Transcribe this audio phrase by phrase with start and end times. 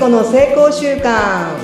[0.00, 1.58] 子の成功習慣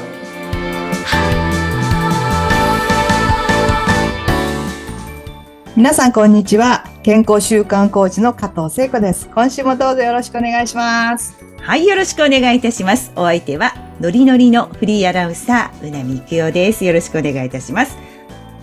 [5.74, 13.10] 皆さんこんにちは健康習慣コーチの加藤聖子です今週もどうぞよろしくお願いしますはい、よろしくお願いいたします。
[13.16, 16.84] お相手は、ノリノリのフリーアナウンサー、うなみくよです。
[16.84, 17.96] よろしくお願いいたします。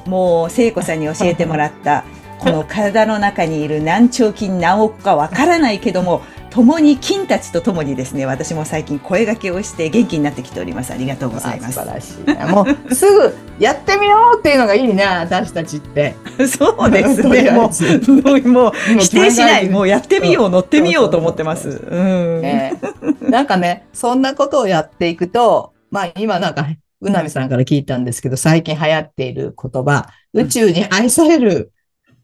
[0.06, 2.06] もう、聖子さんに教えてもらった、
[2.40, 6.22] この体の中にいる何兆筋何億かわからないけども、
[6.54, 10.94] 共に筋たちと共にですね、私も最近声掛けをして元気になってきております。
[10.94, 11.74] ありがとうございます。
[11.74, 16.14] 素晴らしいねもうすぐやってみようっていうのがいいね私たちって
[16.48, 17.50] そうですね。
[17.50, 19.70] もう、もう、否定しない。
[19.70, 21.70] もうやってみよう、うん乗ってみようと思ってます。
[21.70, 22.42] うん。
[22.42, 22.76] ね
[23.22, 26.68] なんかね、そんなことをやっていくと、まあ今なんか、
[27.02, 31.73] うなみさんから聞いたんですけど、最近流行っている言葉、宇宙に愛される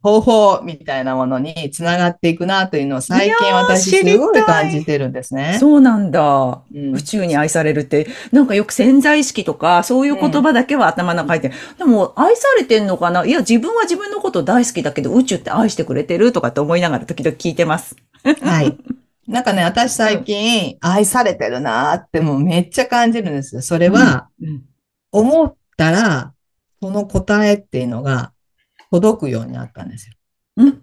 [0.02, 5.58] 方法みたいなものにつながっていくなというのを最近私すごい感じてるんですね。
[5.59, 6.61] そうなんだ。
[6.73, 13.25] うん宇宙に愛されるって、なんかよく潜在意識とか、そういう言葉だけは頭の中に入ってる、でも、愛されてんのかな？
[13.25, 17.95] いや、自分は自分のこと大好きだけど、宇宙って愛してくれてるとかって思いながら時々聞いてます。
[18.23, 18.78] はい。
[19.28, 23.61] なんかね、私最近愛されてるなーってもうめっちゃ感じるんですよ。
[23.61, 24.63] それは、うん、
[25.11, 26.34] 思ったら、
[26.81, 28.31] その答えっていうのが
[28.91, 30.13] 届くようになったんですよ。
[30.57, 30.81] うん？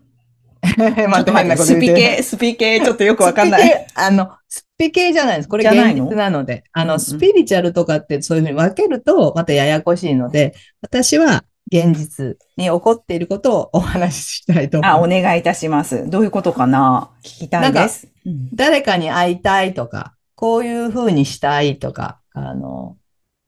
[1.11, 3.87] また変なことスピ言ってる系、スピ系、 ちょっとよくわかんない。
[3.95, 5.49] あの、スピ系じゃないです。
[5.49, 6.05] これ現じゃないの？
[6.09, 6.65] 実なので。
[6.73, 15.23] あの、うんうんスピリチュアルとかってそういうふうに分けると、またややこしいので、私は現実に起こっていることをお話ししたいとあ、お思う。
[15.23, 16.09] 願いいたします。
[16.11, 17.11] どういうことかな？
[17.23, 18.09] 聞きたいです。
[18.27, 22.97] うん誰かに会いたいとか、こういうふうにしたいとか、あの、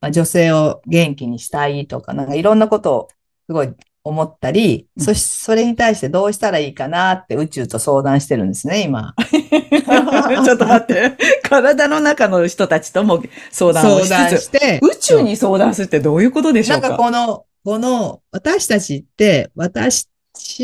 [0.01, 3.09] まあ女性を元気にしたいとか、なんかいろんなことを
[3.47, 3.75] すごい
[4.09, 9.15] 思ったり、うんそし、それに対してどうしたらいいかなって宇宙と相談してるんですね、今。
[9.23, 11.17] ちょっと待って。
[11.43, 16.89] 体の中の人たちとも相談をし相談して、宇宙に相談するってどういうことでしょなか？
[16.89, 20.09] うんかこの、この、私たちって、私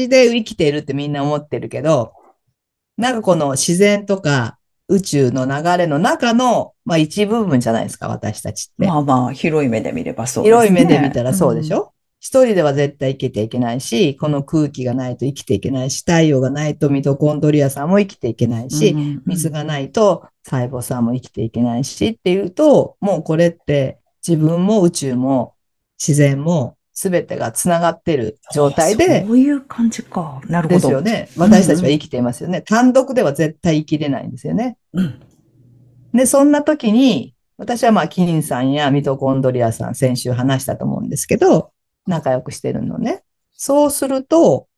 [0.09, 2.13] で生きているってみんな思ってるけど、
[2.97, 8.87] なんかこの自然とか宇宙の流れの中の、まあ一部分じゃないですか、私たちって。
[8.87, 10.69] まあまあ、広い目で見ればそうですね。
[10.69, 11.94] 広い目で見たらそうでしょ、
[12.25, 25.55] 一人では絶対生きていけないし、この空気がないと生きていけないし、太陽がないとミトコンドリアさんも生きていけないし、うん水がないと細胞さんも生きていけないしっていうと、もうこれって自分も宇宙も
[26.01, 30.41] 自然も全てがつながってる状態で、そういう感じか。
[30.47, 30.81] なるほど。
[30.81, 31.29] ですよね。
[31.37, 32.63] 私たちは生きていますよね。
[32.63, 34.79] 単独では絶対生きれないんですよね。
[34.95, 35.21] うん。
[36.15, 41.74] で、そんな時に、私はまあ、キンさんやミトコンドリアさん、先週話したと思うんですけど、
[42.07, 43.23] 仲良くしてるのね。
[43.53, 44.69] そうすると、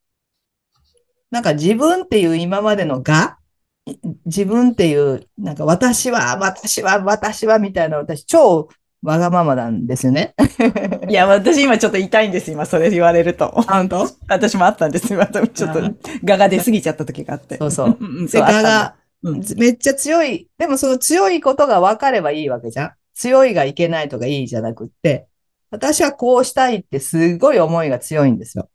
[1.31, 3.39] なんか自分っていう今までのが、
[3.87, 8.69] い自分っていう、なんか私は、私は、私はみたいな、私超
[9.03, 10.35] わがままなんですよね。
[11.09, 12.51] いや、私今ちょっと痛いんです。
[12.51, 13.49] 今それ言われると。
[13.51, 14.09] 本当？
[14.29, 15.13] 私もあったんです。
[15.13, 15.93] 今ちょっとあ
[16.25, 17.57] ガが出過ぎちゃった時があって。
[17.59, 17.99] そうそう。
[18.29, 20.49] そうあったんだ我が、うんめっちゃ強い。
[20.59, 22.93] でもその強いことが分かればいいわけじゃん。
[23.15, 25.27] 強いがいけないとかいいじゃなくって、
[25.71, 28.69] 私はこうしたいってすごい思いが強いんですよ。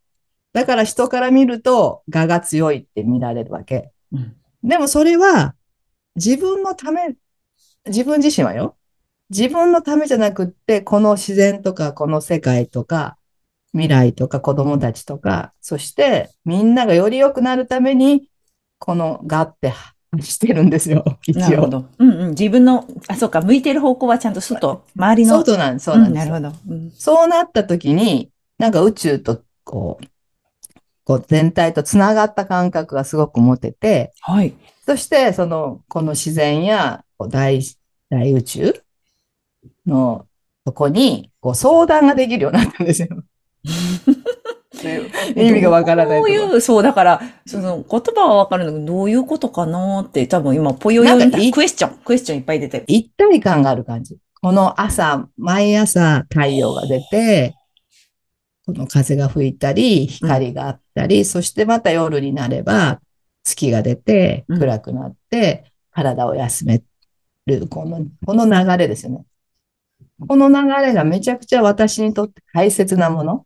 [0.54, 3.92] だから人から見ると、我が強いって見られるわけ。
[4.12, 5.56] うんでもそれは、
[6.16, 7.16] 自分のため、
[7.88, 8.78] 自分自身はよ。
[9.30, 13.18] 自分のためじゃなくって、この自然とか、この世界とか、
[13.74, 18.30] 未来とか子供たちとか、そしてみんながより良くなるために、
[18.78, 19.74] このがって
[20.20, 21.40] してるんですよ、一応。
[21.40, 21.86] なるほど。
[21.98, 22.30] うんうん。
[22.32, 25.46] 自分の、あ、そうか、向いてる方向はちゃんと外、周りの。
[25.46, 26.28] そうなんそうなんです。
[26.28, 26.60] んなるほど。
[26.70, 30.06] うんそうなった時に、なんか宇宙と、こう、
[31.06, 34.54] こう全体とつながった感覚がすごく持てて、はい。
[34.86, 37.62] そして、その、この自然や大、
[38.10, 38.84] 大宇宙
[39.86, 40.28] の
[40.66, 43.08] とこに、こう相談ができるようになったんですよ。
[45.36, 52.86] 意味がわからないとこどういう、そう、だから、その言葉はわかるんだけど、どういうことかなって、多分今、ぽよよなんかいいクエスチョン、クエスチョンいっぱい出てる。
[52.88, 54.18] 一体感がある感じ。
[54.42, 57.56] この朝、毎朝太陽が出て、
[58.66, 63.00] この風が吹いたり、光があったり、そしてまた夜になれば
[63.44, 66.82] 月が出て、うん暗くなって、体を休め
[67.46, 69.26] る、この、この流れですよね。
[70.28, 73.46] この流れがめちゃくちゃ私にとって大切なもの。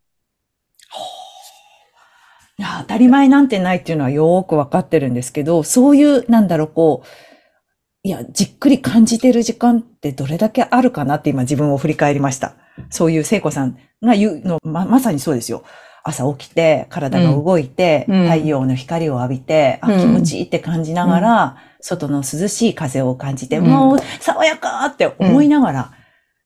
[2.57, 7.07] いや、当たり前なんてないっていうのはよーくわかってるんですけど、そういう、なんだろう、こう、
[8.03, 12.55] いや、じっくり感じてる時間ってどれだけあるかなって今自分を振り返りました。
[12.89, 15.63] そういう聖子さんが言うの、ま、まさにそうですよ。
[16.03, 25.91] 朝起きて、体が動いて、うん太陽の光を浴びて、あ、うん気持ちいいって感じながら、外の涼しい風を感じて、うんもう爽やかって思いながら、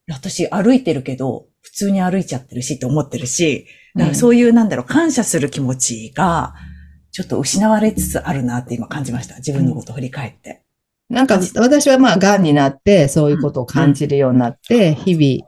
[0.09, 3.67] 私歩いてるけど、普通に歩いちゃってるしって思ってるし、
[4.00, 6.56] だからそういう、なんだろう、感謝する気持ちが、
[7.12, 9.36] ちょっと失われつつあるなって今感じました。
[9.38, 10.63] 自分のことを振り返って。
[11.10, 15.48] なんか私はまあ癌になってそういうことを感じるようになって、日々、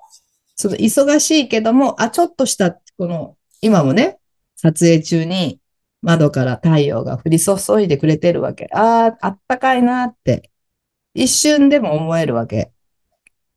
[0.56, 4.18] その忙しいけども、あ、ちょっとした、この、今もね、
[4.56, 5.59] 撮影中に
[6.01, 8.68] 窓から太陽が降り注いでくれてるわけ。
[8.74, 10.50] ああ、あったかいなって、
[11.13, 12.71] 一瞬でも思えるわけ。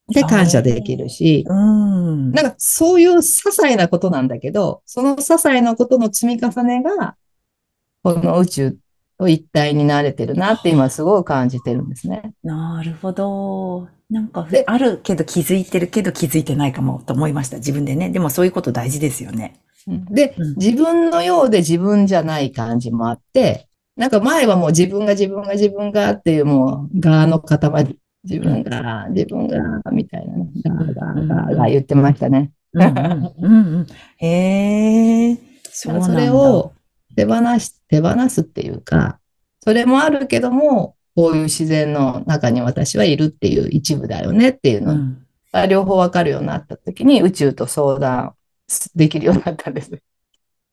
[0.09, 2.33] で、感謝できるし、うん。
[2.33, 7.17] なんかそういう些細なことなんだけど、その些細なことの積み重ねが、
[8.03, 8.77] この宇宙
[9.19, 12.35] と一体になれてるなって今すごい感じてるんですね。
[12.43, 13.89] なるほど。
[14.11, 17.57] なんかで、あるけど気づいてるけど気づいてないかもと思いました。
[17.57, 18.11] 自分でね。
[18.11, 19.61] でもそういうこと大事ですよね。
[19.87, 29.59] でうん、自分のようで自分じゃない感じもあって、なんか前はもう自分が自分が自分がっていうもう、側の塊、自分が、自分が、
[29.93, 32.51] みたいなね、ガーガーガーガー言ってましたね。
[32.73, 33.87] うんうんうんうん。
[34.19, 35.39] へえ。
[35.71, 36.03] そう。
[36.03, 36.73] それを
[37.15, 39.21] 手放し、手放すっていうか、
[39.61, 45.27] それもあるけども、こういう自然の中に私はいるっていう一部だよねっていうのうん。
[45.53, 48.35] が両方わかるようになった時に宇宙と相談
[48.97, 49.93] できるようになったんです。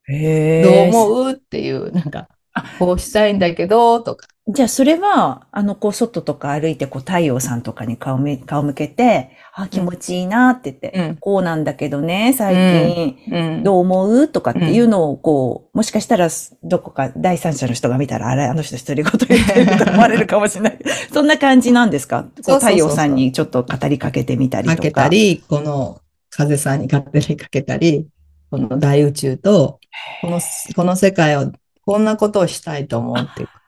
[0.07, 0.61] へえ。
[0.63, 2.40] どう思うっていう、なんかあ、
[2.79, 4.27] こうしたいんだけど、とか。
[4.47, 11.17] じゃあそれは、あの、こう、外とか歩いて、こう、太陽さんとかに顔め、顔向けて、あ、気持ちいいなって言って、うん。
[11.17, 13.63] こうなんだけどね、最近、うん。
[13.63, 14.27] どう思う？
[14.27, 16.27] とかっていうのを、こう、もしかしたら、
[16.63, 20.79] どこか第三者の人が見たら、あれ、あの人独り言言ってると思われるかもしれない。
[21.13, 22.23] そんな感じなんですか？
[22.43, 24.77] こう太陽さんにちょっと語りかけてみたりとか。
[24.77, 26.01] かけたり、この
[26.31, 28.07] 風さんに勝手にかけたり、
[28.49, 29.79] この大宇宙と、
[30.21, 30.41] この、
[30.75, 31.51] この世界を、
[31.85, 33.61] こんなことをしたいと思うっていうか、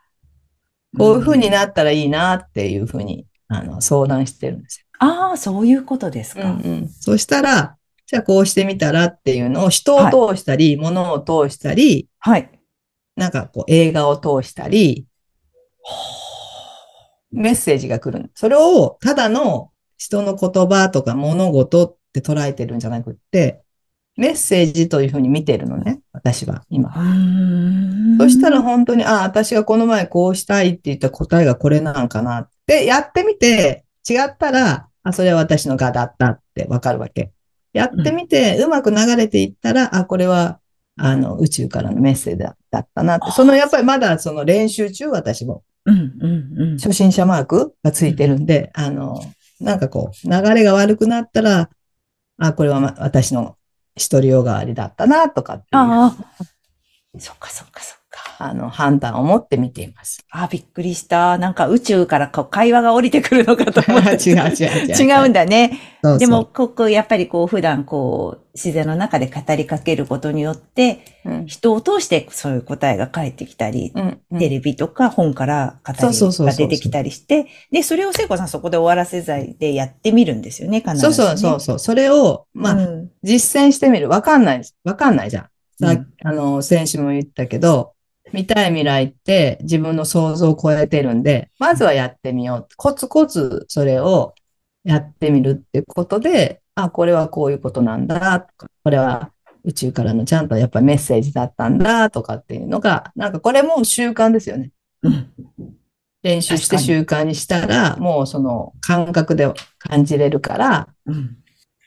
[0.97, 6.45] こういうふうになったらいいなっていうふうに、あの、相談してるんですああ、そういうことですよ。
[6.45, 6.51] か。
[6.51, 7.75] うんそしたら、
[8.05, 12.49] じゃあこうしてみたらっていうのを人を通したり、物を通したり、はい。
[13.15, 15.05] なんかこう映画を通したり、
[17.31, 18.31] メッセージが来る。
[18.35, 23.62] それをただの人の言葉とか物事って捉えてるんじゃなくって、
[24.15, 26.93] メッセージというふうに見てるのね、私は今。
[28.19, 37.31] そしたら本当に、あ、私がこの前こうしたいって言った答えがこれなんかなって、やってみて違ったら、あ、それは私のがだったってわかるわけ。
[37.73, 40.59] やってみて、うまく流れていったら、あ、これは、
[40.95, 43.31] あの、宇宙からのメッセージだだったなって。
[43.31, 45.63] その、やっぱりまだその練習中、私も。
[45.85, 46.77] うん、うん、うん。
[46.77, 49.19] 初心者マークがついてるんで、あの、
[49.59, 51.69] なんかこう、流れが悪くなったら、
[52.37, 53.57] あ、これはま私の
[53.95, 57.19] 独りよがわりだったな、とかっていう、あああ。
[57.19, 58.02] そっかそっかそっか。
[58.51, 60.25] の、判断を持って見ています。
[60.31, 61.37] あ、びっくりした。
[61.37, 64.09] なんか宇宙からこう会話が降りてくるのかと思って。
[64.27, 65.79] 違う違う違う違うんだね。
[66.03, 81.13] そうそうでも、ここ、やっぱりこう、普段こう、自然の中で語りかけることによって、うん、人を通してそういう答えが返ってきたり、うん、うんテレビとか本から語りが出てきたりして、で、それを聖子さんそこで終わらせずでやってみるんですよね、必ず、ね。
[81.13, 81.79] そうそうそうそう。
[81.79, 84.09] それを、まあ、うん実践してみる。
[84.09, 84.61] わかんない。
[84.83, 85.43] わかんないじゃん。
[85.79, 87.92] さ、うんあの、先週も言ったけど、
[88.33, 92.75] 見たい未来って自分の想像を超えてるんで、まずはやってみよう。
[92.75, 94.33] コツコツそれを
[94.83, 99.31] やってみるってことで、あ、これはこういうことなんだとか、これは
[99.63, 104.71] 宇宙からのちゃんとやっぱりメッセージだったんだとかっていうのが、なんかこれも習慣ですよね。
[105.03, 105.29] うん
[106.23, 111.37] 練習して習慣にしたら、もうその感覚で感じれるから、うん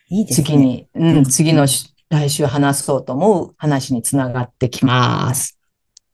[0.08, 0.46] いいですね。
[0.46, 5.58] 次に、ううんん、次のし来週話そうと思う話につながってきます。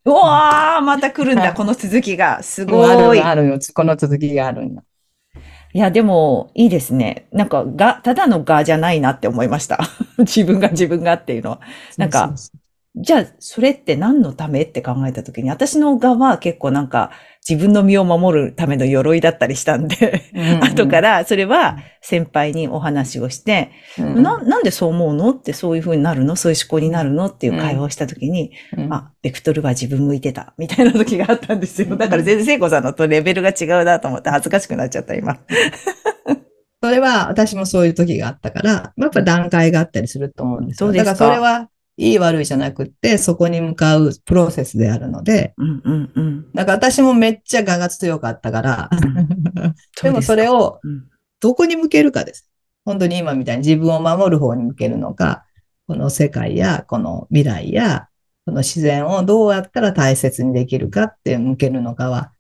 [0.05, 2.43] うわーまた来るんだ、この続きが。
[2.43, 3.21] すごい。
[3.21, 3.59] あるよ。
[3.75, 4.83] この続きがあるんだ。
[5.75, 7.29] いや、でも、いいですね。
[7.33, 9.79] なんか、が、ただのがじゃないなって思いました。
[10.19, 11.61] 自分が自分がっていうのは。
[11.97, 12.62] なんかそうそう
[12.95, 17.11] じゃあ、それって何のためって考えたときに、私の側は結構なんか、
[17.49, 20.65] 自分の身を守るための鎧だったりしたんで、そううんうん。
[20.65, 24.23] 後から、それは先輩にお話をして、うん。
[24.23, 26.37] な、なんでそう思うのってそういう風になるの？
[26.37, 28.93] そういう思考になるのっていう会話をしたときに、うん。
[28.93, 31.97] あ、ベクトルが自分向いてた、みたいな時があったんですよ。
[31.97, 35.39] だから全然聖子さんのとレベルが違うなと思って恥ずかしくなっちゃった、今。
[36.83, 40.89] それは私もそういう時があったから、やっぱ段階があったりすると思うんですよ。
[40.89, 41.13] そうですか。
[41.13, 41.69] だからそれは
[42.03, 46.53] いい悪いじゃなくって、そこに向かうプロセスであるので、うんうんうん。
[46.53, 48.91] だから私もめっちゃ我が強かったから、
[50.03, 50.81] でもそれを、
[51.41, 52.49] どこに向けるかです。
[52.85, 55.45] 本当に今みたいに自分を守る方に向けるのか、
[55.87, 58.09] この世界やこの未来や
[58.45, 62.33] この自然をどうやったら大切にできるかって向けるのかは、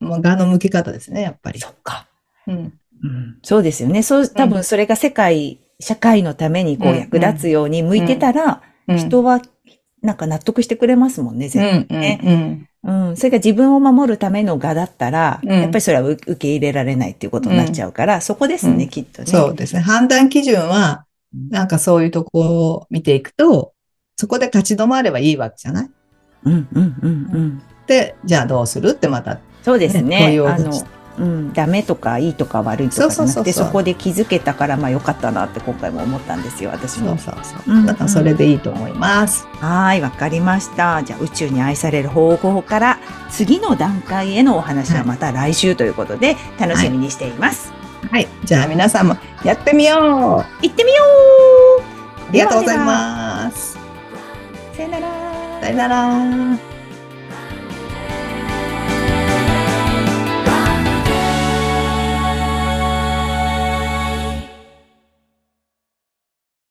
[0.00, 1.60] まあ、画の向け方ですね、やっぱり。
[1.60, 2.08] そっか。
[2.46, 2.78] うん。
[3.04, 4.02] うん、そうですよね。
[4.02, 9.40] そう、多分それが世界、社会のためにこううん役立つように向いてたら、うん、人は
[10.02, 12.68] なんか納得してくれますもんね、う絶ん、対ね。
[12.84, 13.16] うん、うん。
[13.16, 19.26] それが自分を守るための画だったら、うんやっぱりそれは受受け入れられないっていうことになっちゃうから、そこですね、うんきっとね。
[19.28, 19.80] そうですね。
[19.80, 23.74] 判断基準は、うんなんかそういうとこを見ていくと、
[24.16, 25.90] そこで立ち止まればいいわけじゃない？
[26.44, 27.62] うん、うん、うん、うん。
[27.86, 28.90] で、じゃあどうする？
[28.90, 30.46] ってまた、そうですね問いを
[31.18, 37.34] うん、ダメとかいいとか悪いとかじゃなくて、そこで気づけたから、まあ良かったなって今回も思ったんですよ、私もそう。
[37.34, 39.46] そうそううんだからそれでいいと思います。
[39.60, 41.02] はい、わかりました。
[41.02, 42.98] じゃあ宇宙に愛される方法から
[43.30, 47.72] 次の段階へのお話はまた来週ということで楽しみにしています。
[48.10, 48.28] はい。
[48.44, 50.00] じゃあ皆さんもやってみよう
[50.40, 51.96] あ行ってみよう
[52.36, 53.78] りがとうございます。
[54.74, 56.75] さよならさよなら。